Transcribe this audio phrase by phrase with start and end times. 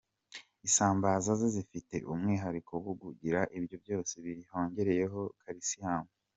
[0.67, 6.05] Isambaza zo zifite umwihariko wo kugira ibyo byose hiyongereyeho Calcium.